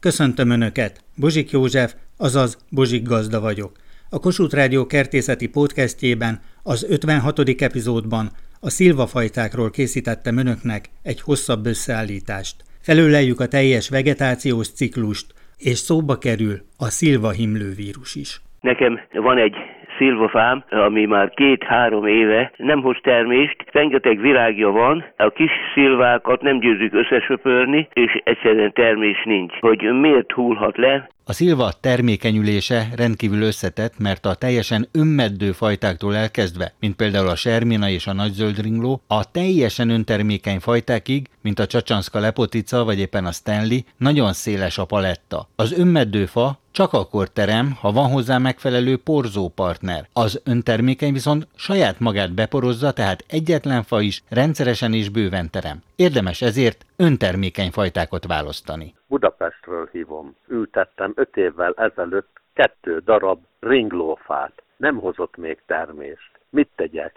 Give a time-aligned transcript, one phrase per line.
[0.00, 1.00] Köszöntöm Önöket!
[1.16, 3.72] Bozsik József, azaz Bozsik Gazda vagyok.
[4.10, 7.38] A Kossuth Rádió kertészeti podcastjében, az 56.
[7.62, 12.56] epizódban a szilvafajtákról készítettem Önöknek egy hosszabb összeállítást.
[12.80, 18.40] Felüleljük a teljes vegetációs ciklust, és szóba kerül a szilvahimlő vírus is.
[18.60, 19.54] Nekem van egy
[20.00, 26.58] szilvafám, ami már két-három éve nem hoz termést, rengeteg virágja van, a kis szilvákat nem
[26.58, 29.54] győzzük összesöpörni, és egyszerűen termés nincs.
[29.60, 36.74] Hogy miért hullhat le, a szilva termékenyülése rendkívül összetett, mert a teljesen önmeddő fajtáktól elkezdve,
[36.80, 42.84] mint például a sermina és a nagyzöldringló, a teljesen öntermékeny fajtákig, mint a csacsanszka lepotica
[42.84, 45.48] vagy éppen a Stanley, nagyon széles a paletta.
[45.56, 50.08] Az önmeddő fa csak akkor terem, ha van hozzá megfelelő porzó partner.
[50.12, 55.82] Az öntermékeny viszont saját magát beporozza, tehát egyetlen fa is rendszeresen és bőven terem.
[55.96, 58.94] Érdemes ezért öntermékeny fajtákat választani.
[59.10, 60.36] Budapestről hívom.
[60.48, 64.62] Ültettem öt évvel ezelőtt kettő darab ringlófát.
[64.76, 66.30] Nem hozott még termést.
[66.50, 67.12] Mit tegyek?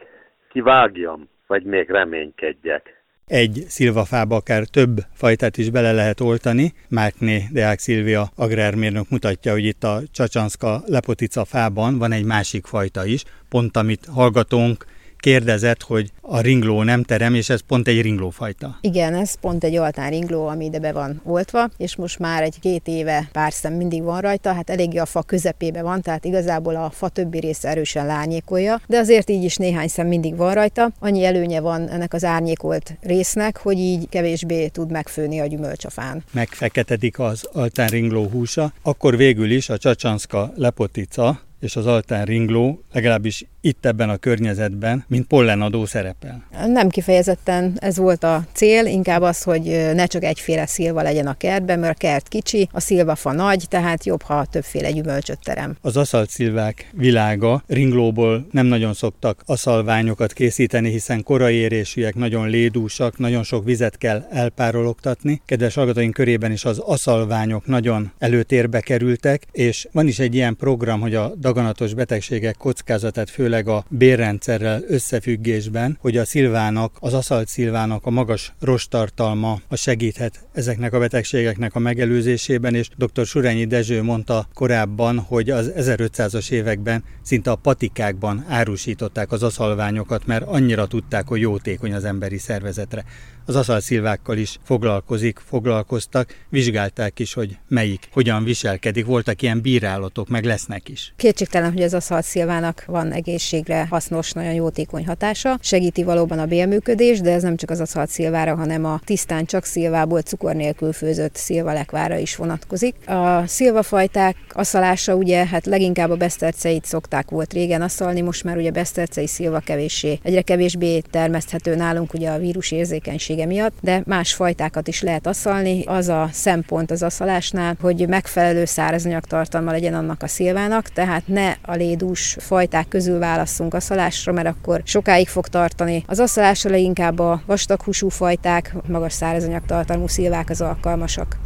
[0.50, 3.04] Kivágjam, vagy még reménykedjek?
[3.28, 6.74] Egy szilvafába akár több fajtát is bele lehet oltani.
[6.90, 13.06] Márkné Deák Szilvia agrármérnök mutatja, hogy itt a csacsanszka lepotica fában van egy másik fajta
[13.06, 14.86] is, pont amit hallgatónk
[15.24, 18.78] kérdezett, hogy a ringló nem terem, és ez pont egy ringlófajta.
[18.82, 22.60] Igen, ez pont egy altán ringló, ami ide be van oltva, és most már egy
[22.60, 26.76] két éve pár szem mindig van rajta, hát eléggé a fa közepébe van, tehát igazából
[26.76, 30.92] a fa többi része erősen lányékolja, de azért így is néhány szem mindig van rajta.
[31.00, 35.90] Annyi előnye van ennek az árnyékolt résznek, hogy így kevésbé tud megfőni a gyümölcs a
[35.90, 36.24] fán.
[36.32, 42.84] Megfeketedik az altán ringló húsa, akkor végül is a csacsanszka lepotica, és az altán ringló,
[42.92, 46.44] legalábbis itt ebben a környezetben, mint pollenadó szerepel.
[46.68, 51.34] Nem kifejezetten ez volt a cél, inkább az, hogy ne csak egyféle szilva legyen a
[51.34, 55.78] kertben, mert a kert kicsi, a szilvafa nagy, tehát jobb, ha többféle gyümölcsöt terem.
[55.82, 63.18] Az aszalt szilvák világa, ringlóból nem nagyon szoktak aszalványokat készíteni, hiszen korai érésűek, nagyon lédúsak,
[63.18, 65.42] nagyon sok vizet kell elpárologtatni.
[65.46, 71.00] Kedves hallgatóink körében is az aszalványok nagyon előtérbe kerültek, és van is egy ilyen program,
[71.00, 78.06] hogy a daganatos betegségek kockázatát főleg a bérrendszerrel összefüggésben, hogy a szilvának, az aszalt szilvának
[78.06, 83.26] a magas rostartalma a segíthet ezeknek a betegségeknek a megelőzésében, és dr.
[83.26, 90.46] Surányi Dezső mondta korábban, hogy az 1500-as években szinte a patikákban árusították az aszalványokat, mert
[90.48, 93.04] annyira tudták, hogy jótékony az emberi szervezetre
[93.46, 100.44] az aszalszilvákkal is foglalkozik, foglalkoztak, vizsgálták is, hogy melyik, hogyan viselkedik, voltak ilyen bírálatok, meg
[100.44, 101.14] lesznek is.
[101.18, 107.32] Kétségtelen, hogy az aszalszilvának van egészségre hasznos, nagyon jótékony hatása, segíti valóban a bélműködés, de
[107.32, 112.36] ez nem csak az aszalszilvára, hanem a tisztán csak szilvából cukor nélkül főzött szilvalekvára is
[112.36, 112.96] vonatkozik.
[113.10, 118.72] A szilvafajták aszalása ugye, hát leginkább a beszterceit szokták volt régen aszalni, most már ugye
[118.72, 124.34] besztercei szilva kevéssé, egyre kevésbé termeszthető nálunk ugye a vírus érzékenység minősége miatt, de más
[124.34, 125.84] fajtákat is lehet asszalni.
[125.86, 131.56] Az a szempont az asszalásnál, hogy megfelelő szárazanyag tartalma legyen annak a szilvának, tehát ne
[131.62, 136.04] a lédús fajták közül válasszunk asszalásra, mert akkor sokáig fog tartani.
[136.08, 141.38] Az asszalásra leginkább a vastaghúsú fajták, magas szárazanyag tartalmú szilvák az alkalmasak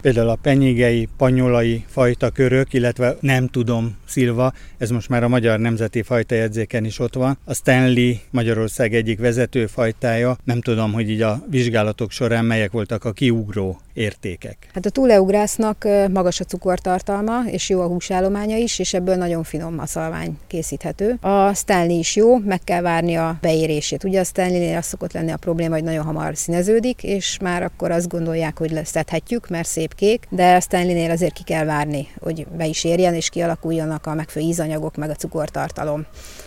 [0.00, 5.58] például a penyigei, panyolai fajta körök, illetve nem tudom, szilva, ez most már a Magyar
[5.58, 7.38] Nemzeti Fajtajegyzéken is ott van.
[7.44, 13.04] A Stanley Magyarország egyik vezető fajtája, nem tudom, hogy így a vizsgálatok során melyek voltak
[13.04, 14.56] a kiugró értékek.
[14.74, 19.78] Hát a túleugrásznak magas a cukortartalma, és jó a húsállománya is, és ebből nagyon finom
[19.78, 21.18] a szalvány készíthető.
[21.20, 24.04] A Stanley is jó, meg kell várni a beérését.
[24.04, 27.90] Ugye a Stanley-nél az szokott lenni a probléma, hogy nagyon hamar színeződik, és már akkor
[27.90, 32.46] azt gondolják, hogy leszedhetjük, mert szép kék, de a Stanley-nél azért ki kell várni, hogy
[32.56, 36.06] be is érjen, és kialakuljanak a megfelelő ízanyagok, meg a cukortartalom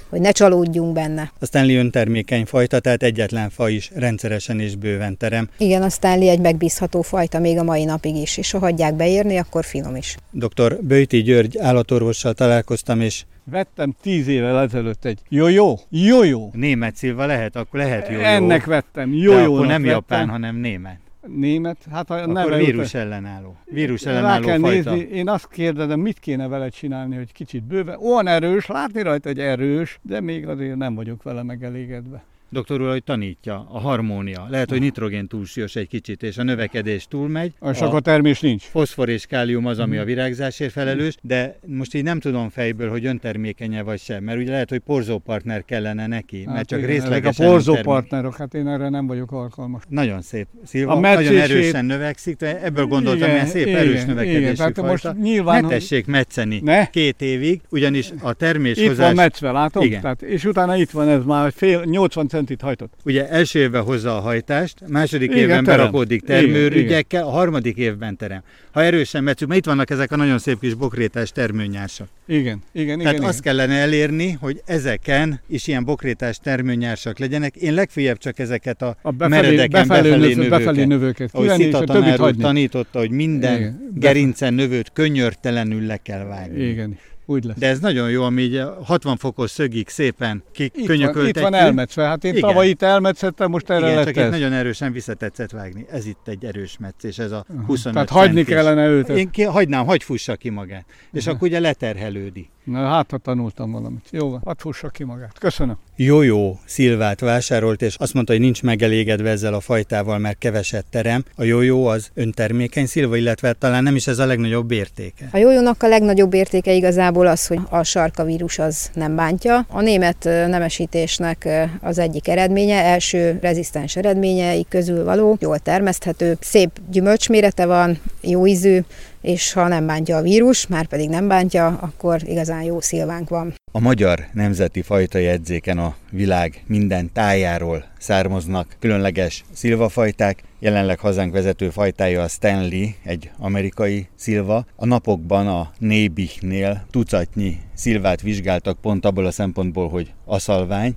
[0.10, 1.32] hogy ne csalódjunk benne.
[1.40, 5.50] A Stanley öntermékeny fajta, tehát egyetlen fa is rendszeresen és bőven terem.
[5.58, 9.38] Igen, a Stanley egy megbízható fajta még a mai napig is, és ha hagyják beérni,
[9.38, 10.16] akkor finom is.
[10.32, 10.78] Dr.
[10.82, 16.50] Böjti György állatorvossal találkoztam, és Vettem tíz évvel ezelőtt egy jó-jó, jó-jó.
[16.54, 18.22] Német szilva lehet, akkor lehet jó-jó.
[18.22, 19.54] Ennek vettem, jó-jó.
[19.54, 19.96] akkor nem vettem.
[19.96, 23.58] japán, hanem német német, hát a neve vírus ellenálló.
[23.66, 24.92] Vírus ellenálló Rá kell fajta.
[24.94, 27.98] nézni, én azt kérdezem, mit kéne vele csinálni, hogy kicsit bőve.
[27.98, 32.24] Olyan erős, látni rajta, hogy erős, de még azért nem vagyok vele megelégedve.
[32.50, 34.48] Doktor úr, hogy tanítja, a harmónia.
[34.50, 37.54] Lehet, hogy nitrogén túlsúlyos egy kicsit, és a növekedés túlmegy.
[37.72, 38.64] És akkor termés nincs.
[38.64, 40.08] Foszfor és kálium az, ami a Mhm.
[40.08, 44.70] virágzásért felelős, de most így nem tudom fejből, hogy öntermékenye vagy sem, mert ugye lehet,
[44.70, 48.68] hogy porzópartner kellene neki, mert csak Hát igen, részlegesen a porzó öntermék- partnerok, hát én
[48.68, 49.82] erre nem vagyok alkalmas.
[49.90, 50.48] Nagyon szép.
[50.66, 54.54] Szilva, A nagyon erősen növekszik, de ebből gondoltam, Igen, hogy szép igen, erős igen, növekedésű
[54.54, 54.90] tehát fajta.
[54.92, 56.86] most nyilván- ne tessék metszeni Ne?
[56.90, 58.92] két évig, ugyanis a terméshozás...
[58.92, 59.84] Itt van meccve, látom?
[59.84, 60.02] Igen.
[60.02, 62.94] Tehát, és utána itt van ez már fél, 80 centit hajtott.
[63.06, 65.80] Ugye első évben hozza a hajtást, második Igen, évben terem.
[65.80, 68.42] berakódik termőrügyekkel, a harmadik évben terem.
[68.72, 72.08] Ha erősen metszük, mert itt vannak ezek a nagyon szép kis bokrétás termőnyársak.
[72.28, 73.28] Igen, igen, Tehát igen.
[73.28, 77.56] azt kellene elérni, hogy ezeken is ilyen bokrétás termőnyársak legyenek.
[77.56, 81.84] Én legfeljebb csak ezeket a, a befelé, meredeken befelé, befelé, növő, befelé növőket Ahogy Szita
[81.84, 86.64] tanár úr tanította, hogy minden Igen, gerincen növőt könnyörtelenül le kell vágni.
[86.64, 86.98] Igen,
[87.30, 87.58] úgy lesz.
[87.58, 91.36] De ez nagyon jó, ami így a 60 fokos szögig szépen kikönyököltetjük.
[91.36, 92.50] itt van elmetszve, hát én Igen.
[92.50, 94.30] tavaly itt elmetszettem, most erre Igen, lett csak ez.
[94.30, 95.86] nagyon erősen visszatetszett vágni.
[95.90, 98.54] Ez itt egy erős metszés, ez a 25 Tehát hagyni centis.
[98.54, 99.10] kellene őt.
[99.10, 100.86] Én ki, hagynám, hagy fussa ki magát.
[101.14, 102.50] És akkor ugye leterhelődik.
[102.68, 104.06] Na, hát, ha tanultam valamit.
[104.12, 105.40] Jó van, hadd fussa ki magát.
[105.40, 105.78] Köszönöm.
[105.96, 111.24] Jó-jó szilvát vásárolt, és azt mondta, hogy nincs megelégedve ezzel a fajtával, mert keveset terem.
[111.36, 115.30] A jó-jó az öntermékeny szilva, illetve talán nem is ez a legnagyobb értéke.
[115.32, 119.66] A jójónak a legnagyobb értéke igazából az, hogy a sarkavírus az nem bántja.
[119.70, 121.50] A német nemesítésnek
[121.82, 128.80] az egyik eredménye, első rezisztens eredményei közül való, jól termeszthető, szép gyümölcsmérete van, jó ízű,
[129.28, 133.54] és ha nem bántja a vírus, már pedig nem bántja, akkor igazán jó szilvánk van.
[133.72, 140.44] A magyar nemzeti fajta jegyzéken a világ minden tájáról származnak különleges szilvafajták.
[140.60, 144.66] Jelenleg hazánk vezető fajtája a Stanley, egy amerikai szilva.
[144.76, 150.96] A napokban a Nébichnél tucatnyi szilvát vizsgáltak pont abból a szempontból, hogy aszalvány,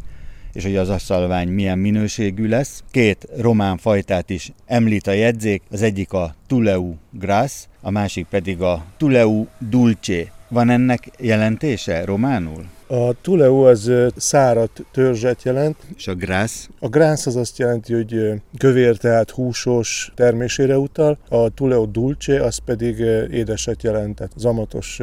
[0.53, 2.85] és hogy az aszalvány milyen minőségű lesz.
[2.91, 8.61] Két román fajtát is említ a jegyzék, az egyik a Tuleu Gras, a másik pedig
[8.61, 10.33] a Tuleu Dulce.
[10.49, 12.65] Van ennek jelentése románul?
[12.93, 16.69] A tuleu az ö, száradt törzset jelent, És a Grász?
[16.79, 22.59] a grász az azt jelenti, hogy kövér, tehát húsos termésére utal, a tuleu dulce az
[22.59, 22.99] pedig
[23.31, 24.99] édeset jelent, tehát zamatos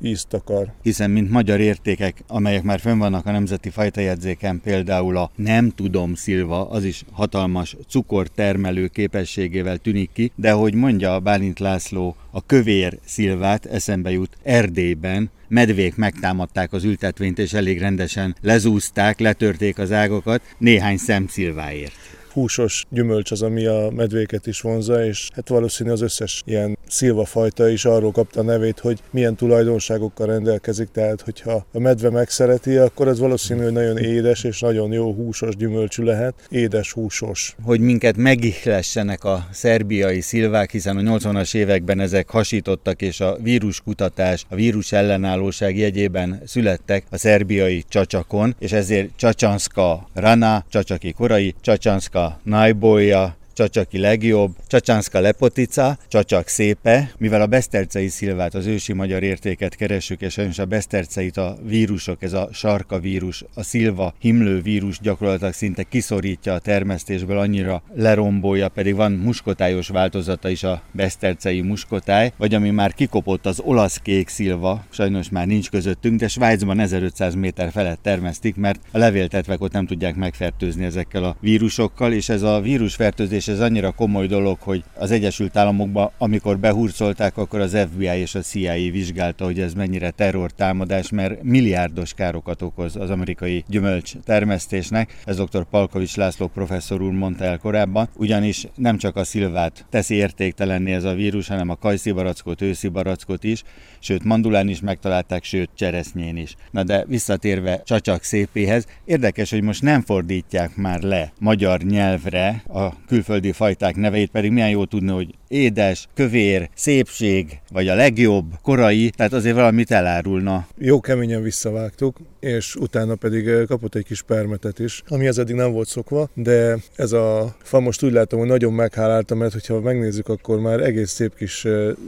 [0.00, 0.72] ízt akar.
[0.82, 6.14] Hiszen mint magyar értékek, amelyek már fönn vannak a nemzeti fajtajegyzéken, például a nem tudom
[6.14, 12.98] szilva, az is hatalmas cukortermelő képességével tűnik ki, de hogy mondja Bálint László, a kövér
[13.04, 20.42] szilvát eszembe jut Erdélyben, medvék megtámadták az ültetvényt, és elég rendesen lezúzták, letörték az ágokat
[20.58, 22.19] néhány szemszilváért.
[22.32, 27.68] Húsos gyümölcs az, ami a medvéket is vonza, és hát valószínű az összes ilyen szilvafajta
[27.68, 33.08] is arról kapta a nevét, hogy milyen tulajdonságokkal rendelkezik, tehát hogyha a medve megszereti, akkor
[33.08, 37.54] az valószínű, hogy nagyon édes és nagyon jó húsos gyümölcsű lehet, édes húsos.
[37.62, 44.44] hogy minket megihlessenek a szerbiai szilvák, hiszen a 80-as években ezek hasítottak, és a víruskutatás,
[44.48, 52.19] a vírus ellenállóság jegyében születtek a szerbiai csacsakon, és ezért Csacsanszka Rana, Csacsaki korai, Csacsanszka
[52.46, 59.74] najboja Csacsaki legjobb, Csacsánszka lepotica, Csacsak szépe, mivel a besztercei szilvát, az ősi magyar értéket
[59.74, 65.00] keresünk, és sajnos a beszterceit a vírusok, ez a sarka vírus, a szilva himlő vírus
[65.00, 72.32] gyakorlatilag szinte kiszorítja a termesztésből, annyira lerombolja, pedig van muskotályos változata is a besztercei muskotály,
[72.36, 77.34] vagy ami már kikopott az olasz kék szilva, sajnos már nincs közöttünk, de Svájcban 1500
[77.34, 82.42] méter felett termesztik, mert a levéltetvek ott nem tudják megfertőzni ezekkel a vírusokkal, és ez
[82.42, 88.18] a vírusfertőzés ez annyira komoly dolog, hogy az Egyesült Államokban, amikor behurcolták, akkor az FBI
[88.18, 94.12] és a CIA vizsgálta, hogy ez mennyire terrortámadás, mert milliárdos károkat okoz az amerikai gyümölcs
[94.24, 95.16] termesztésnek.
[95.24, 95.64] Ez dr.
[95.70, 101.04] Palkovics László professzor úr mondta el korábban, ugyanis nem csak a szilvát teszi értéktelenni ez
[101.04, 103.62] a vírus, hanem a kajszi barackot, őszi barackot is,
[103.98, 106.56] sőt mandulán is megtalálták, sőt cseresznyén is.
[106.70, 113.04] Na de visszatérve csacsak szépéhez, érdekes, hogy most nem fordítják már le magyar nyelvre a
[113.06, 119.10] külföldi fajták neveit, pedig milyen jó tudni, hogy édes, kövér, szépség, vagy a legjobb, korai,
[119.10, 120.66] tehát azért valamit elárulna.
[120.78, 125.72] Jó keményen visszavágtuk, és utána pedig kapott egy kis permetet is, ami az eddig nem
[125.72, 130.28] volt szokva, de ez a fa most úgy látom, hogy nagyon meghálálta, mert hogyha megnézzük,
[130.28, 131.66] akkor már egész szép kis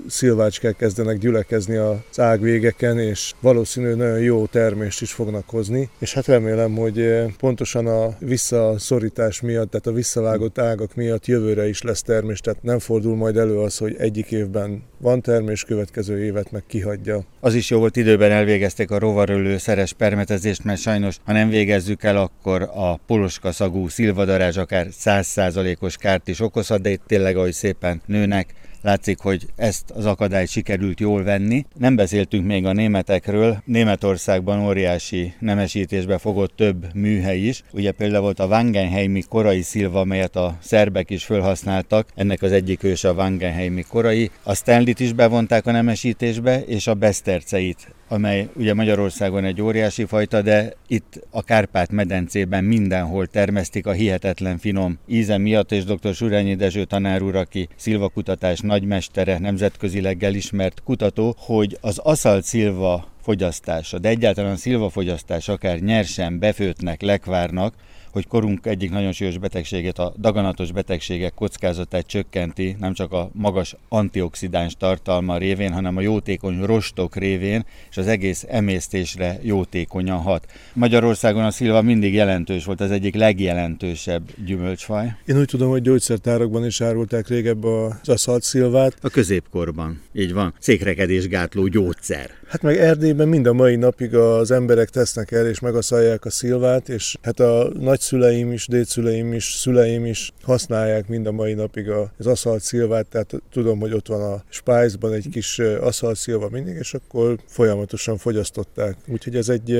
[0.08, 6.26] szilvácskák kezdenek gyülekezni az ágvégeken, és valószínű nagyon jó termést is fognak hozni, és hát
[6.26, 12.40] remélem, hogy pontosan a visszaszorítás miatt, tehát a visszavágott ágak miatt jövőre is lesz termés,
[12.40, 16.62] tehát nem fordul majd majd elő az, hogy egyik évben van termés, következő évet meg
[16.66, 17.24] kihagyja.
[17.40, 22.02] Az is jó volt, időben elvégezték a rovarölő szeres permetezést, mert sajnos, ha nem végezzük
[22.02, 27.52] el, akkor a poloska szagú szilvadarázs akár 100%-os kárt is okozhat, de itt tényleg, ahogy
[27.52, 31.66] szépen nőnek, Látszik, hogy ezt az akadályt sikerült jól venni.
[31.78, 33.62] Nem beszéltünk még a németekről.
[33.64, 37.62] Németországban óriási nemesítésbe fogott több műhely is.
[37.72, 42.08] Ugye például volt a Wangenheimi korai szilva, amelyet a szerbek is felhasználtak.
[42.14, 44.30] Ennek az egyik őse a Wangenheimi korai.
[44.42, 50.42] A Stanley-t is bevonták a nemesítésbe, és a Beszterceit amely ugye Magyarországon egy óriási fajta,
[50.42, 56.14] de itt a Kárpát-medencében mindenhol termesztik a hihetetlen finom íze miatt, és dr.
[56.14, 63.98] Surányi Dezső tanár úr, aki szilvakutatás nagymestere, nemzetközileg elismert kutató, hogy az aszalt szilva fogyasztása,
[63.98, 67.74] de egyáltalán a szilvafogyasztás akár nyersen, befőtnek, lekvárnak,
[68.12, 73.76] hogy korunk egyik nagyon súlyos betegségét, a daganatos betegségek kockázatát csökkenti, nem csak a magas
[73.88, 80.46] antioxidáns tartalma révén, hanem a jótékony rostok révén, és az egész emésztésre jótékonyan hat.
[80.72, 85.12] Magyarországon a szilva mindig jelentős volt, az egyik legjelentősebb gyümölcsfaj.
[85.26, 88.96] Én úgy tudom, hogy gyógyszertárakban is árulták régebb az aszalt szilvát.
[89.00, 90.54] A középkorban, így van.
[90.58, 92.30] Székrekedésgátló gyógyszer.
[92.48, 96.88] Hát meg Erdélyben mind a mai napig az emberek tesznek el és megaszalják a szilvát,
[96.88, 97.70] és hát a
[98.02, 103.32] nagyszüleim is, dédszüleim is, szüleim is használják mind a mai napig az aszalt szilvát, tehát
[103.52, 108.94] tudom, hogy ott van a spájzban egy kis aszalt szilva mindig, és akkor folyamatosan fogyasztották.
[109.06, 109.70] Úgyhogy ez egy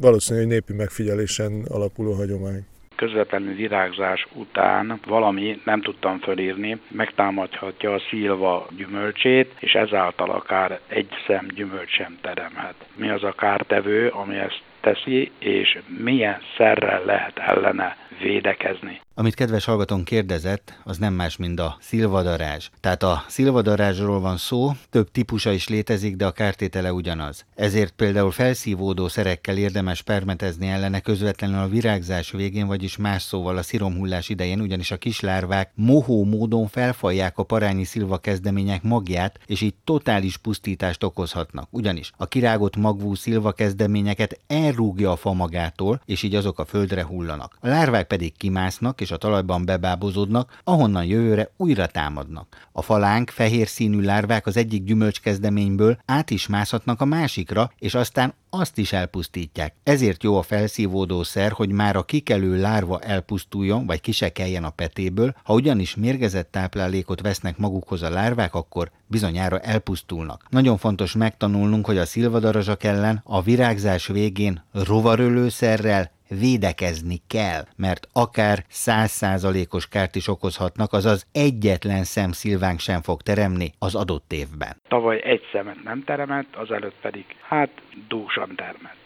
[0.00, 2.64] valószínűleg népi megfigyelésen alapuló hagyomány
[2.96, 11.08] közvetlenül virágzás után valami nem tudtam fölírni, megtámadhatja a szilva gyümölcsét, és ezáltal akár egy
[11.26, 12.74] szem gyümölcs sem teremhet.
[12.94, 19.00] Mi az a kártevő, ami ezt teszi, és milyen szerrel lehet ellene védekezni.
[19.18, 22.68] Amit kedves hallgatón kérdezett, az nem más, mint a szilvadarázs.
[22.80, 27.44] Tehát a szilvadarázsról van szó, több típusa is létezik, de a kártétele ugyanaz.
[27.54, 33.62] Ezért például felszívódó szerekkel érdemes permetezni ellene közvetlenül a virágzás végén, vagyis más szóval a
[33.62, 39.74] sziromhullás idején, ugyanis a kislárvák mohó módon felfalják a parányi szilva kezdemények magját, és így
[39.84, 41.68] totális pusztítást okozhatnak.
[41.70, 47.04] Ugyanis a kirágott magvú szilva kezdeményeket elrúgja a fa magától, és így azok a földre
[47.04, 47.58] hullanak.
[47.60, 52.68] A lárvák pedig kimásznak, és a talajban bebábozódnak, ahonnan jövőre újra támadnak.
[52.72, 58.34] A falánk fehér színű lárvák az egyik gyümölcskezdeményből át is mászhatnak a másikra, és aztán
[58.50, 59.74] azt is elpusztítják.
[59.82, 65.34] Ezért jó a felszívódó szer, hogy már a kikelő lárva elpusztuljon, vagy kisekeljen a petéből,
[65.44, 70.46] ha ugyanis mérgezett táplálékot vesznek magukhoz a lárvák, akkor bizonyára elpusztulnak.
[70.50, 78.64] Nagyon fontos megtanulnunk, hogy a szilvadarazsak ellen a virágzás végén rovarölőszerrel védekezni kell, mert akár
[78.68, 84.76] százszázalékos kárt is okozhatnak, azaz egyetlen szem szilvánk sem fog teremni az adott évben.
[84.88, 87.70] Tavaly egy szemet nem teremett, azelőtt pedig hát
[88.08, 89.04] dúsan termett.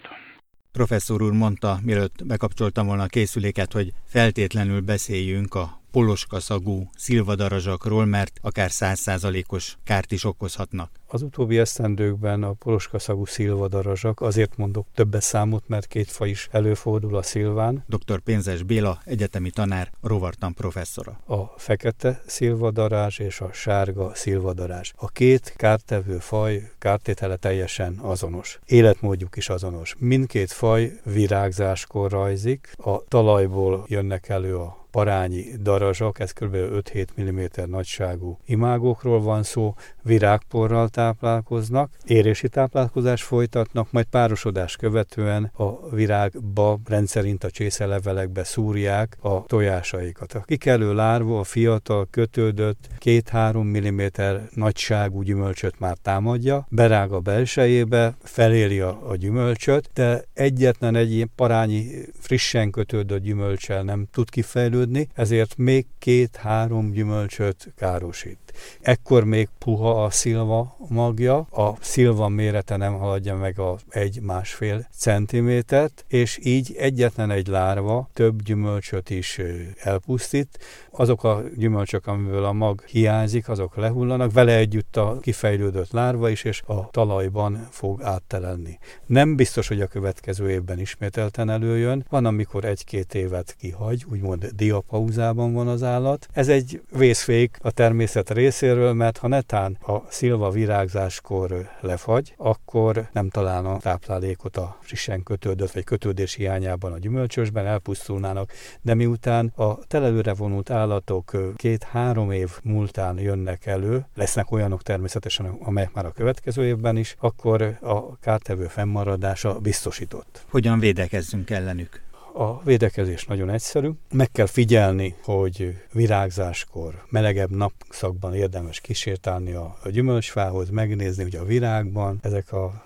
[0.72, 8.38] Professzor úr mondta, mielőtt bekapcsoltam volna a készüléket, hogy feltétlenül beszéljünk a poloskaszagú szilvadarazsakról, mert
[8.42, 10.90] akár százszázalékos kárt is okozhatnak.
[11.06, 17.16] Az utóbbi esztendőkben a poloskaszagú szilvadarazsak, azért mondok többes számot, mert két faj is előfordul
[17.16, 17.84] a szilván.
[17.86, 18.20] Dr.
[18.20, 21.20] Pénzes Béla, egyetemi tanár, rovartan professzora.
[21.26, 24.92] A fekete szilvadarás és a sárga szilvadarás.
[24.96, 28.58] A két kártevő faj kártétele teljesen azonos.
[28.66, 29.94] Életmódjuk is azonos.
[29.98, 36.54] Mindkét faj virágzáskor rajzik, a talajból jönnek elő a parányi darazsak, ez kb.
[36.54, 45.90] 5-7 mm nagyságú imágokról van szó, virágporral táplálkoznak, érési táplálkozás folytatnak, majd párosodás követően a
[45.90, 50.32] virágba rendszerint a csészelevelekbe szúrják a tojásaikat.
[50.32, 58.16] A kikelő lárva, a fiatal, kötődött, 2-3 mm nagyságú gyümölcsöt már támadja, berág a belsejébe,
[58.22, 61.86] feléli a, a gyümölcsöt, de egyetlen egy ilyen parányi
[62.20, 68.38] frissen kötődött gyümölcsel nem tud kifejlődni, ezért még két-három gyümölcsöt károsít.
[68.80, 76.04] Ekkor még puha a szilva magja, a szilva mérete nem haladja meg a egy-másfél centimétert,
[76.08, 79.40] és így egyetlen egy lárva több gyümölcsöt is
[79.78, 80.58] elpusztít.
[80.90, 86.44] Azok a gyümölcsök, amiből a mag hiányzik, azok lehullanak, vele együtt a kifejlődött lárva is,
[86.44, 88.78] és a talajban fog áttelenni.
[89.06, 95.52] Nem biztos, hogy a következő évben ismételten előjön, van, amikor egy-két évet kihagy, úgymond diapauzában
[95.52, 96.28] van az állat.
[96.32, 103.28] Ez egy vészfék a természet részéről, mert ha netán a szilva virágzáskor lefagy, akkor nem
[103.28, 110.34] találna táplálékot a frissen kötődött vagy kötődés hiányában a gyümölcsösben, elpusztulnának, de miután a telelőre
[110.34, 116.96] vonult állatok két-három év múltán jönnek elő, lesznek olyanok természetesen, amelyek már a következő évben
[116.96, 120.44] is, akkor a kártevő fennmaradása biztosított.
[120.50, 122.09] Hogyan védekezzünk ellenük?
[122.32, 123.90] A védekezés nagyon egyszerű.
[124.12, 132.18] Meg kell figyelni, hogy virágzáskor, melegebb napszakban érdemes kísértálni a gyümölcsfához, megnézni, hogy a virágban
[132.22, 132.82] ezek a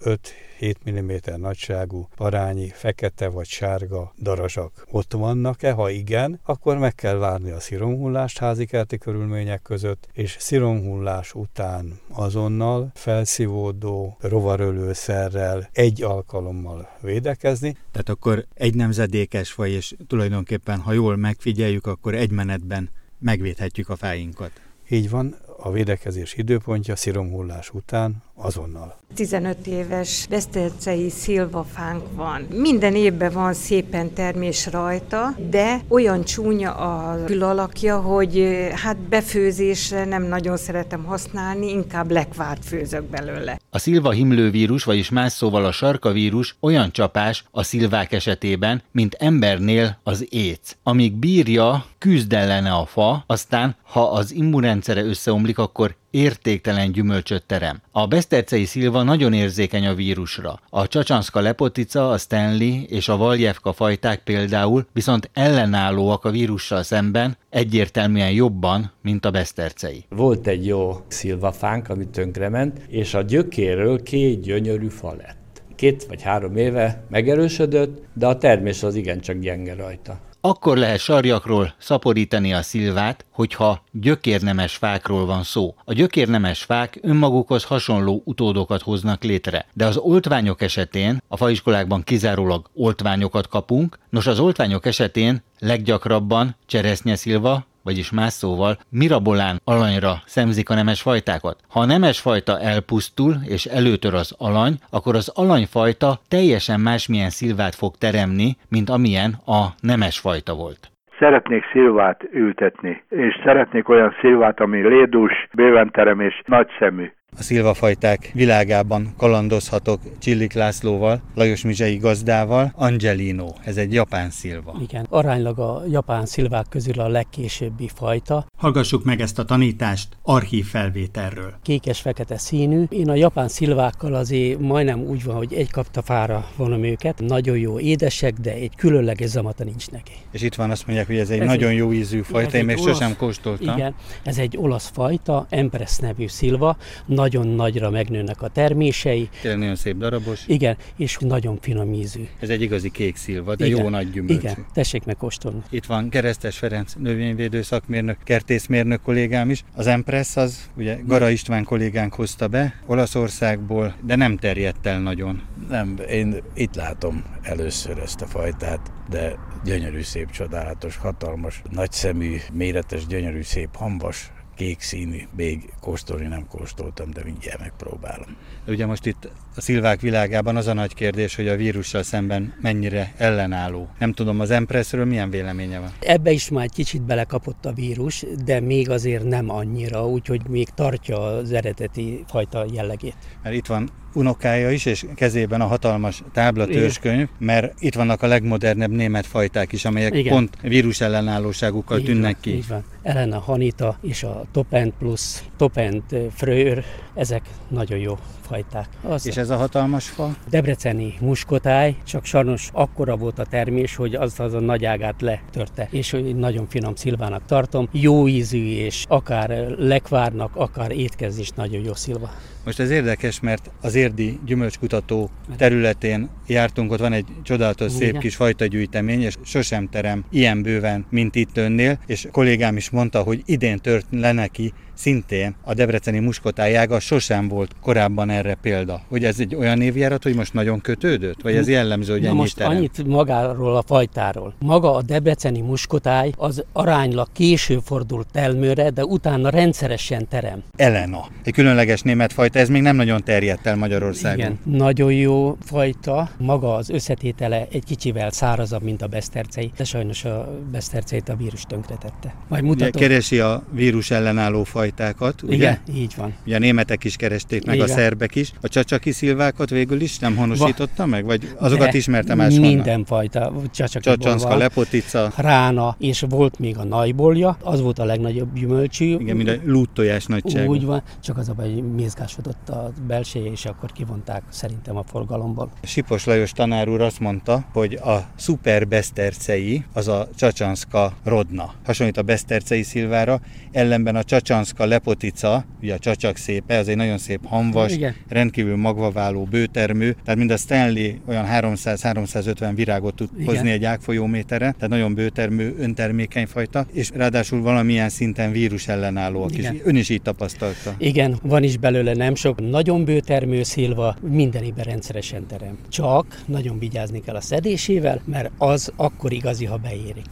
[0.65, 5.73] 5-7 mm nagyságú parányi, fekete vagy sárga darazsak ott vannak-e?
[5.73, 12.91] Ha igen, akkor meg kell várni a sziromhullást házikerti körülmények között, és sziromhullás után azonnal
[12.95, 17.77] felszívódó rovarölőszerrel egy alkalommal védekezni.
[17.91, 23.97] Tehát akkor egy nemzedékes faj, és tulajdonképpen, ha jól megfigyeljük, akkor egy menetben megvédhetjük a
[23.97, 24.51] fáinkat.
[24.89, 29.03] Így van, a védekezés időpontja sziromhullás után azonnal.
[29.15, 32.47] 15 éves besztercei szilvafánk van.
[32.51, 40.23] Minden évben van szépen termés rajta, de olyan csúnya a külalakja, hogy hát befőzésre nem
[40.23, 43.61] nagyon szeretem használni, inkább lekvárt főzök belőle.
[43.71, 49.99] A szilva himlővírus, vagyis más szóval a sarkavírus olyan csapás a szilvák esetében, mint embernél
[50.03, 50.77] az éc.
[50.83, 57.81] Amíg bírja, küzd ellene a fa, aztán, ha az immunrendszere összeomlik, akkor értéktelen gyümölcsöt terem.
[57.91, 60.61] A besztercei szilva nagyon érzékeny a vírusra.
[60.71, 67.37] A csacsanszka lepotica, a Stanley és a Valjevka fajták például viszont ellenállóak a vírussal szemben,
[67.51, 70.05] egyértelműen jobban, mint a besztercei.
[70.09, 75.63] Volt egy jó szilvafánk, ami tönkrement, és a gyökéről két gyönyörű fa lett.
[75.77, 80.21] Két vagy három éve megerősödött, de a termés az igencsak gyenge rajta.
[80.47, 85.75] Akkor lehet sarjakról szaporítani a szilvát, hogyha gyökérnemes fákról van szó.
[85.85, 92.71] A gyökérnemes fák önmagukhoz hasonló utódokat hoznak létre, de az oltványok esetén, a faiskolákban kizárólag
[92.75, 100.75] oltványokat kapunk, nos az oltványok esetén leggyakrabban cseresznyeszilva, vagyis más szóval mirabolán alanyra szemzik a
[100.75, 101.57] nemes fajtákat.
[101.69, 107.75] Ha a nemes fajta elpusztul és előtör az alany, akkor az alanyfajta teljesen másmilyen szilvát
[107.75, 114.61] fog teremni, mint amilyen a nemes fajta volt szeretnék szilvát ültetni, és szeretnék olyan szilvát,
[114.61, 121.97] ami lédús, bőven terem és nagy szemű a szilvafajták világában kalandozhatok Csillik Lászlóval, Lajos Mizsei
[121.97, 124.77] gazdával, Angelino, ez egy japán szilva.
[124.83, 128.47] Igen, aránylag a japán szilvák közül a legkésőbbi fajta.
[128.59, 131.55] Hallgassuk meg ezt a tanítást archív felvételről.
[131.63, 132.85] Kékes-fekete színű.
[132.89, 137.21] Én a japán szilvákkal azért majdnem úgy van, hogy egy kapta fára vonom őket.
[137.21, 140.13] Nagyon jó édesek, de egy különleges zamata nincs neki.
[140.31, 142.65] És itt van azt mondják, hogy ez egy ez nagyon egy, jó ízű fajta, én
[142.65, 143.77] még olasz, sosem kóstoltam.
[143.77, 146.77] Igen, ez egy olasz fajta, Empress nevű szilva,
[147.25, 149.29] nagyon nagyra megnőnek a termései.
[149.41, 150.43] Tényleg nagyon szép darabos.
[150.47, 152.27] Igen, és nagyon finom ízű.
[152.41, 154.35] Ez egy igazi kék szilva, de igen, jó nagy gyümölcsű.
[154.35, 155.63] Igen, tessék megkóstolni.
[155.71, 159.65] Itt van Keresztes Ferenc növényvédő szakmérnök, kertészmérnök kollégám is.
[159.75, 165.43] Az Empress az, ugye Gara István kollégánk hozta be Olaszországból, de nem terjedt el nagyon.
[165.69, 169.35] Nem, én itt látom először ezt a fajtát, de
[169.65, 177.11] gyönyörű, szép, csodálatos, hatalmas, nagyszemű, méretes, gyönyörű, szép, hambas, kék színű, még kóstolni nem kóstoltam,
[177.11, 178.37] de mindjárt megpróbálom.
[178.67, 183.13] Ugye most itt a szilvák világában az a nagy kérdés, hogy a vírussal szemben mennyire
[183.17, 183.89] ellenálló.
[183.99, 185.93] Nem tudom, az Empressről milyen véleménye van?
[186.01, 190.69] Ebbe is már egy kicsit belekapott a vírus, de még azért nem annyira, úgyhogy még
[190.69, 193.17] tartja az eredeti fajta jellegét.
[193.43, 198.91] Mert itt van unokája is, és kezében a hatalmas táblatörskönyv, mert itt vannak a legmodernebb
[198.91, 200.33] német fajták is, amelyek Igen.
[200.33, 202.55] pont vírus ellenállóságukkal így tűnnek van, ki.
[202.55, 202.85] Így van.
[203.03, 208.89] Elena Hanita és a Topent Plus, Topent Fröör, ezek nagyon jó fajták.
[209.03, 210.37] Az és ez a hatalmas fa?
[210.51, 215.89] Debreceni muskotáj, csak sajnos akkora volt a termés, hogy az az a nagy ágát letörte,
[215.91, 217.89] és hogy nagyon finom szilvának tartom.
[217.93, 222.31] Jó ízű, és akár lekvárnak, akár étkezni is nagyon jó szilva.
[222.65, 228.21] Most ez érdekes, mert az érdi gyümölcskutató területén jártunk, ott van egy csodálatos szép Igen.
[228.21, 233.43] kis fajtagyűjtemény, és sosem terem ilyen bőven, mint itt önnél, és kollégám is mondta, hogy
[233.45, 239.01] idén tört le neki szintén a debreceni muskotájága, sosem volt korábban erre példa?
[239.09, 241.43] Hogy ez egy olyan évjárat, hogy most nagyon kötődött?
[241.43, 242.77] Vagy ez jellemző, hogy Na ennyi most terem?
[242.77, 244.55] annyit magáról a fajtáról.
[244.59, 250.63] Maga a debreceni muskotáj az aránylag késő fordult termőre, de utána rendszeresen terem.
[250.77, 251.27] Elena.
[251.43, 254.39] Egy különleges német fajta, ez még nem nagyon terjedt el Magyarországon.
[254.39, 256.31] Igen, nagyon jó fajta.
[256.39, 261.63] Maga az összetétele egy kicsivel szárazabb, mint a besztercei, de sajnos a beszterceit a vírus
[261.63, 262.35] tönkretette.
[262.49, 263.01] Majd Ugye mutatom.
[263.01, 265.55] keresi a vírus ellenálló fajtákat, ugye?
[265.55, 266.35] Igen, így van.
[266.47, 267.89] Ugye a németek is keresték, meg Igen.
[267.89, 268.53] a szerbek is.
[268.61, 271.25] A csacsaki szilvákat végül is nem honosította meg?
[271.25, 272.73] Vagy azokat De ismerte máshonnan?
[272.73, 275.33] Mindenfajta Csacsanszka, lepotica.
[275.37, 279.17] Rána, és volt még a najbolja, az volt a legnagyobb gyümölcsű.
[279.19, 280.71] Igen, mind a lúttojás nagyságú.
[280.71, 285.03] Úgy van, csak az a baj, hogy mézgásodott a belseje, és akkor kivonták szerintem a
[285.03, 285.71] forgalomból.
[285.83, 291.75] Sipos Lajos tanár úr azt mondta, hogy a szuper besztercei az a csacsanszka rodna.
[291.85, 293.41] Hasonlít a besztercei szilvára,
[293.73, 298.15] ellenben a csacsanszka lepotica, ugye a csacsak szépe, az egy nagyon szép hamvas, Igen.
[298.29, 303.47] rendkívül magvaváló bőtermű, tehát mind a Stanley olyan 300-350 virágot tud Igen.
[303.47, 309.69] hozni egy ágfolyóméterre, tehát nagyon bőtermű, öntermékeny fajta, és ráadásul valamilyen szinten vírus ellenálló, is.
[309.85, 310.95] Ön is így tapasztalta.
[310.99, 315.79] Igen, van is belőle nem sok, nagyon bőtermő szilva, minden évben rendszeresen terem.
[315.89, 316.14] Csak
[316.47, 320.27] nagyon vigyázni kell a szedésével, mert az akkor igazi, ha beérik.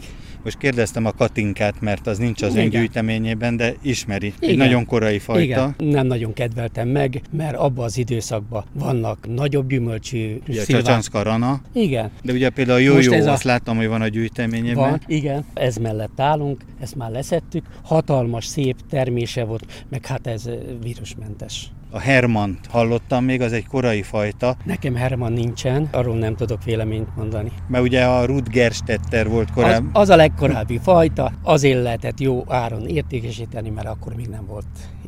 [0.45, 2.64] Most kérdeztem a Katinkát, mert az nincs az Igen.
[2.64, 4.27] ön gyűjteményében, de ismeri.
[4.40, 4.57] Egy Igen.
[4.57, 5.42] nagyon korai fajta.
[5.42, 10.85] Igen, nem nagyon kedveltem meg, mert abban az időszakban vannak nagyobb gyümölcsű Ugye szilvák.
[10.85, 11.61] Csacsanszka rana.
[11.73, 12.11] Igen.
[12.23, 14.75] De ugye például a jó ez a- azt láttam, hogy van a gyűjteményében.
[14.90, 20.49] Van, igen, ez mellett állunk, ezt már leszettük, hatalmas, szép termése volt, meg hát ez
[20.83, 21.71] vírusmentes.
[21.94, 27.16] A Hermant hallottam még, az egy korai fajta, Nekem Herman nincsen, arról nem tudok véleményt
[27.16, 27.52] mondani.
[27.68, 29.90] mert ugye a Rutgerstetter volt Az, korábban.
[29.92, 34.64] az a legkorábbi fajta, azért lehetett jó áron értékesíteni, mert akkor még nem volt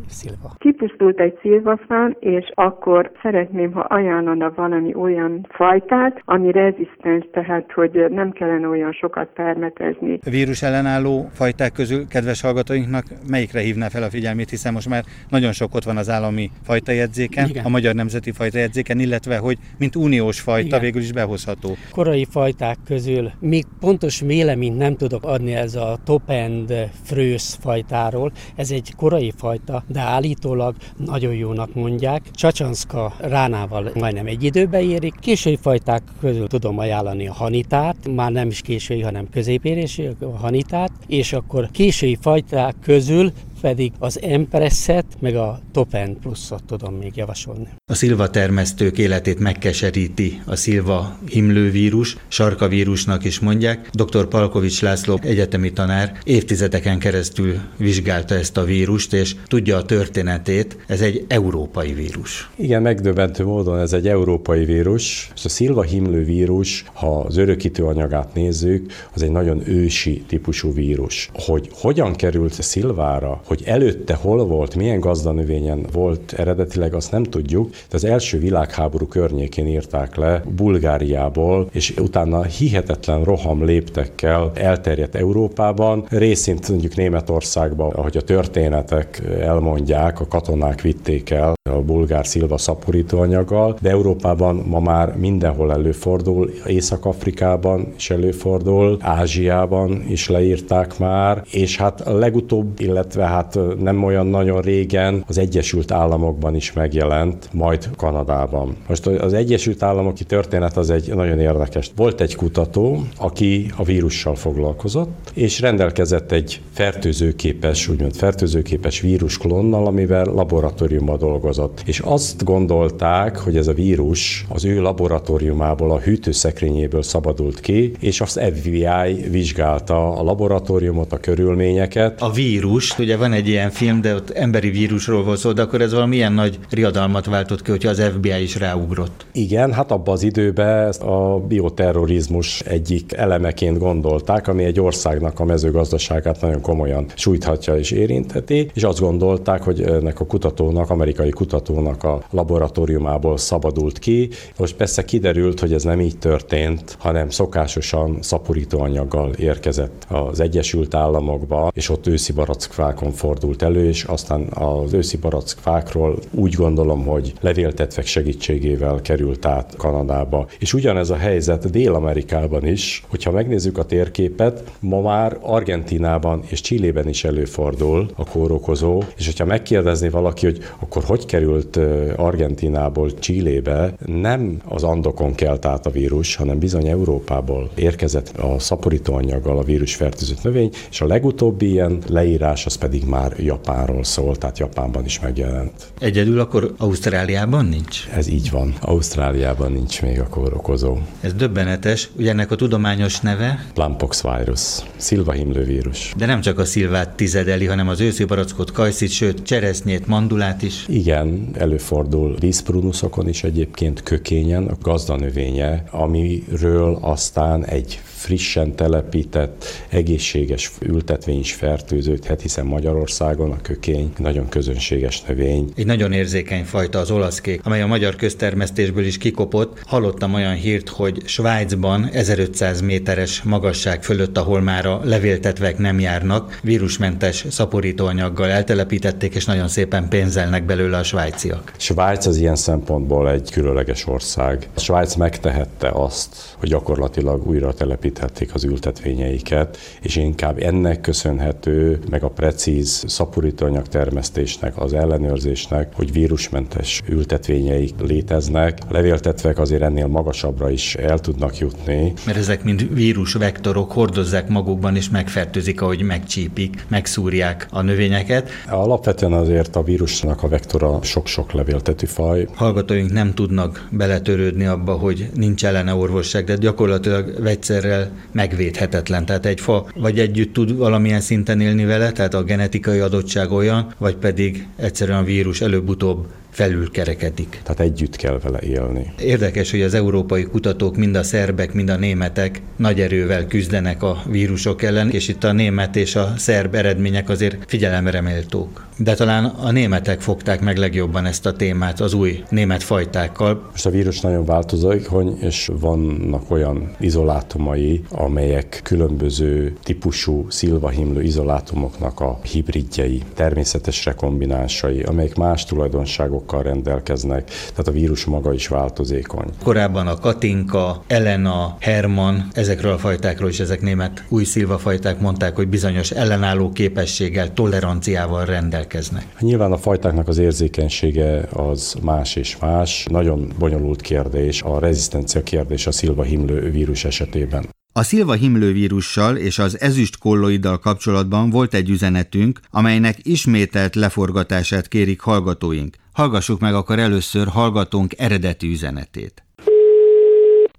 [0.08, 0.52] szilva.
[0.58, 8.04] Kipusztult egy szilvafán, és akkor szeretném, ha ajánlana valami olyan fajtát, ami rezisztens, tehát hogy
[8.10, 10.18] nem kellene olyan sokat permetezni.
[10.26, 15.04] A vírus ellenálló fajták közül, kedves hallgatóinknak, melyikre hívná fel a figyelmét, hiszen most már
[15.28, 17.64] nagyon sok ott van az állami fajtajegyzéken, Igen.
[17.64, 20.80] a Magyar Nemzeti Fajtajegyzéken, illetve hogy mint uniós fajta Igen.
[20.80, 21.76] végül is behozható.
[21.90, 28.32] Korai fajták közül még pontos véleményt nem tudok adni ez a top-end frősz fajtáról.
[28.56, 32.22] Ez egy korai fajta, de állítólag nagyon jónak mondják.
[32.30, 35.14] Csacsanszka ránával majdnem egy időbe érik.
[35.20, 40.90] Késői fajták közül tudom ajánlani a hanitát, már nem is késői, hanem középérésű a hanitát,
[41.06, 43.32] és akkor késői fajták közül
[43.64, 47.68] pedig az Empresset, meg a Top-End pluszot tudom még javasolni.
[47.86, 53.90] A szilva termesztők életét megkeseríti a szilva himlővírus, sarkavírusnak is mondják.
[53.92, 54.28] Dr.
[54.28, 60.76] Palkovics László egyetemi tanár évtizedeken keresztül vizsgálta ezt a vírust, és tudja a történetét.
[60.86, 62.50] Ez egy európai vírus.
[62.56, 67.84] Igen, megdöbbentő módon ez egy európai vírus, és a szilva himlő vírus, ha az örökítő
[67.84, 71.30] anyagát nézzük, az egy nagyon ősi típusú vírus.
[71.34, 77.22] Hogy hogyan került a szilvára, hogy előtte hol volt, milyen gazdanövényen volt eredetileg, azt nem
[77.22, 85.14] tudjuk, de az első világháború környékén írták le Bulgáriából, és utána hihetetlen roham léptekkel elterjedt
[85.14, 92.58] Európában, részint mondjuk Németországban, ahogy a történetek elmondják, a katonák vitték el a bulgár szilva
[92.58, 101.76] szaporítóanyaggal, de Európában ma már mindenhol előfordul, Észak-Afrikában is előfordul, Ázsiában is leírták már, és
[101.76, 103.43] hát legutóbb, illetve hát
[103.78, 108.76] nem olyan nagyon régen az Egyesült Államokban is megjelent, majd Kanadában.
[108.88, 111.90] Most az Egyesült Államoki történet az egy nagyon érdekes.
[111.96, 120.24] Volt egy kutató, aki a vírussal foglalkozott, és rendelkezett egy fertőzőképes, úgymond fertőzőképes vírusklonnal, amivel
[120.24, 121.82] laboratóriumban dolgozott.
[121.86, 128.20] És azt gondolták, hogy ez a vírus az ő laboratóriumából, a hűtőszekrényéből szabadult ki, és
[128.20, 132.22] az FBI vizsgálta a laboratóriumot, a körülményeket.
[132.22, 135.80] A vírus, ugye van egy ilyen film, de ott emberi vírusról volt szó, de akkor
[135.80, 139.26] ez valamilyen nagy riadalmat váltott ki, hogyha az FBI is ráugrott.
[139.32, 145.44] Igen, hát abban az időben ezt a bioterrorizmus egyik elemeként gondolták, ami egy országnak a
[145.44, 152.04] mezőgazdaságát nagyon komolyan sújthatja és érintheti, és azt gondolták, hogy ennek a kutatónak, amerikai kutatónak
[152.04, 154.28] a laboratóriumából szabadult ki.
[154.58, 161.70] Most persze kiderült, hogy ez nem így történt, hanem szokásosan szaporítóanyaggal érkezett az Egyesült Államokba,
[161.74, 167.32] és ott őszi barackfákon fordult elő, és aztán az őszi barack fákról úgy gondolom, hogy
[167.40, 170.46] levéltetvek segítségével került át Kanadába.
[170.58, 177.08] És ugyanez a helyzet Dél-Amerikában is, hogyha megnézzük a térképet, ma már Argentinában és Csillében
[177.08, 181.78] is előfordul a kórokozó, és hogyha megkérdezni valaki, hogy akkor hogy került
[182.16, 189.58] Argentinából Csillébe, nem az Andokon kelt át a vírus, hanem bizony Európából érkezett a szaporítóanyaggal
[189.58, 194.58] a vírus fertőzött növény, és a legutóbbi ilyen leírás az pedig már Japánról szól, tehát
[194.58, 195.72] Japánban is megjelent.
[195.98, 198.08] Egyedül akkor Ausztráliában nincs?
[198.14, 198.74] Ez így van.
[198.80, 200.96] Ausztráliában nincs még a kórokozó.
[201.20, 202.10] Ez döbbenetes.
[202.16, 203.66] Ugye ennek a tudományos neve?
[203.74, 204.60] Lampox virus,
[204.96, 206.12] szilvahimlő vírus.
[206.16, 210.84] De nem csak a szilvát tizedeli, hanem az őszi barackot, kajszit, sőt cseresznyét, mandulát is.
[210.88, 221.38] Igen, előfordul díszprunuszokon is egyébként kökényen, a gazdanövénye, amiről aztán egy frissen telepített, egészséges ültetvény
[221.38, 225.72] is fertőződhet, hiszen Magyarországon a kökény nagyon közönséges növény.
[225.76, 229.80] Egy nagyon érzékeny fajta az olaszkék, amely a magyar köztermesztésből is kikopott.
[229.86, 236.58] Hallottam olyan hírt, hogy Svájcban 1500 méteres magasság fölött, ahol már a levéltetvek nem járnak,
[236.62, 241.72] vírusmentes szaporítóanyaggal eltelepítették, és nagyon szépen pénzelnek belőle a svájciak.
[241.76, 244.68] Svájc az ilyen szempontból egy különleges ország.
[244.76, 252.22] Svájc megtehette azt, hogy gyakorlatilag újra telepít frissítették az ültetvényeiket, és inkább ennek köszönhető, meg
[252.22, 258.78] a precíz szaporítóanyag termesztésnek, az ellenőrzésnek, hogy vírusmentes ültetvényeik léteznek.
[258.88, 262.12] A levéltetvek azért ennél magasabbra is el tudnak jutni.
[262.26, 268.50] Mert ezek mind vírusvektorok hordozzák magukban, és megfertőzik, ahogy megcsípik, megszúrják a növényeket.
[268.68, 272.48] Alapvetően azért a vírusnak a vektora sok-sok levéltetű faj.
[272.54, 279.24] Hallgatóink nem tudnak beletörődni abba, hogy nincs ellene orvosság, de gyakorlatilag vegyszerrel megvédhetetlen.
[279.24, 282.44] Tehát egy fa vagy együtt tud valamilyen szinten élni vele, tehát a
[282.74, 287.60] genetikai adottság olyan, vagy pedig egyszerűen a vírus előbb-utóbb felülkerekedik.
[287.62, 289.12] Tehát együtt kell vele élni.
[289.20, 294.22] Érdekes, hogy az európai kutatók, mind a szerbek, mind a németek nagy erővel küzdenek a
[294.30, 298.86] vírusok ellen, és itt a német és a szerb eredmények azért figyelemre méltók.
[298.98, 303.68] De talán a németek fogták meg legjobban ezt a témát az új német fajtákkal.
[303.70, 312.40] Most a vírus nagyon változékony, és vannak olyan izolátumai, amelyek különböző típusú szilvahimlő izolátumoknak a
[312.42, 319.46] hibridjei, természetes rekombinánsai, amelyek más tulajdonságok anyagokkal rendelkeznek, tehát a vírus maga is változékony.
[319.62, 325.68] Korábban a Katinka, Elena, Herman, ezekről a fajtákról is ezek német új szilvafajták mondták, hogy
[325.68, 329.24] bizonyos ellenálló képességgel, toleranciával rendelkeznek.
[329.40, 333.06] Nyilván a fajtáknak az érzékenysége az más és más.
[333.10, 337.64] Nagyon bonyolult kérdés a rezisztencia kérdés a szilva himlő vírus esetében.
[337.96, 345.20] A szilva himlővírussal és az ezüst kolloiddal kapcsolatban volt egy üzenetünk, amelynek ismételt leforgatását kérik
[345.20, 345.96] hallgatóink.
[346.14, 349.42] Hallgassuk meg akkor először hallgatónk eredeti üzenetét.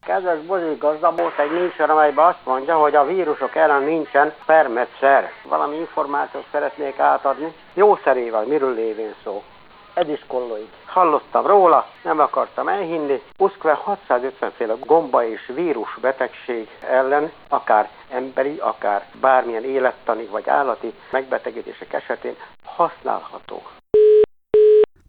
[0.05, 5.31] Kedves Bozi gazda volt egy műsor, amelyben azt mondja, hogy a vírusok ellen nincsen permetszer.
[5.49, 7.53] Valami információt szeretnék átadni.
[7.73, 9.43] Jószerével, miről lévén szó?
[9.93, 10.69] Edis kolloid.
[10.85, 13.21] Hallottam róla, nem akartam elhinni.
[13.37, 20.93] Uszkve 650 féle gomba és vírus betegség ellen, akár emberi, akár bármilyen élettani vagy állati
[21.11, 23.61] megbetegedések esetén használható.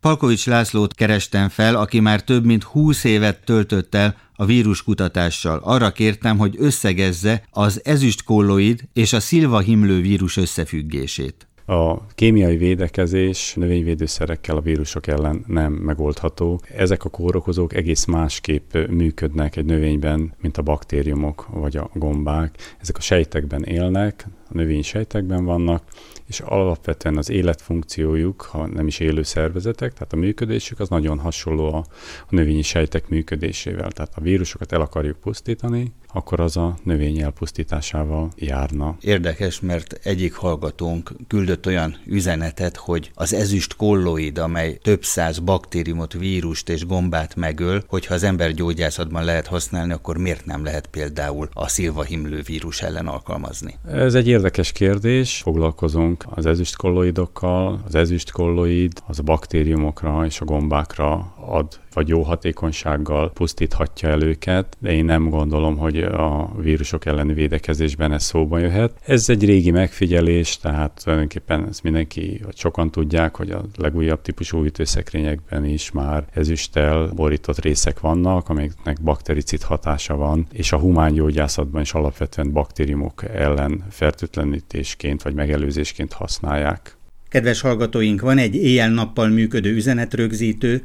[0.06, 5.60] Palkovics Lászlót kerestem fel, aki már több mint 20 évet töltött el a víruskutatással.
[5.62, 11.46] Arra kértem, hogy összegezze az ezüstkolloid és a szilvahimlő vírus összefüggését.
[11.66, 16.60] A kémiai védekezés növényvédőszerekkel a vírusok ellen nem megoldható.
[16.76, 22.76] Ezek a kórokozók egész másképp működnek egy növényben, mint a baktériumok vagy a gombák.
[22.80, 25.82] Ezek a sejtekben élnek, a növényi sejtekben vannak,
[26.26, 31.74] és alapvetően az életfunkciójuk, ha nem is élő szervezetek, tehát a működésük az nagyon hasonló
[31.74, 31.84] a,
[32.20, 33.90] a növényi sejtek működésével.
[33.90, 38.96] Tehát a vírusokat el akarjuk pusztítani, akkor az a növény elpusztításával járna.
[39.00, 46.12] Érdekes, mert egyik hallgatónk küldött olyan üzenetet, hogy az ezüst kolloid, amely több száz baktériumot,
[46.12, 51.48] vírust és gombát megöl, hogyha az ember gyógyászatban lehet használni, akkor miért nem lehet például
[51.52, 53.74] a szilvahimlő vírus ellen alkalmazni?
[53.88, 55.40] Ez egy érdekes kérdés.
[55.42, 57.82] Foglalkozunk az ezüst kolloidokkal.
[57.86, 64.22] Az ezüst kolloid az a baktériumokra és a gombákra ad vagy jó hatékonysággal pusztíthatja el
[64.22, 68.92] őket, de én nem gondolom, hogy a vírusok elleni védekezésben ez szóba jöhet.
[69.06, 74.64] Ez egy régi megfigyelés, tehát tulajdonképpen ezt mindenki, vagy sokan tudják, hogy a legújabb típusú
[74.64, 81.80] ütőszekrényekben is már ezüsttel borított részek vannak, amiknek baktericid hatása van, és a humán gyógyászatban
[81.82, 86.96] is alapvetően baktériumok ellen fertőtlenítésként vagy megelőzésként használják.
[87.28, 90.84] Kedves hallgatóink, van egy éjjel-nappal működő üzenetrögzítő,